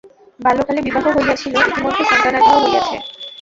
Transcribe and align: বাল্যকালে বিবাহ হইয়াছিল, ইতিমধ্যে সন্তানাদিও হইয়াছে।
বাল্যকালে 0.39 0.81
বিবাহ 0.87 1.05
হইয়াছিল, 1.17 1.53
ইতিমধ্যে 1.63 2.03
সন্তানাদিও 2.09 2.57
হইয়াছে। 2.63 2.95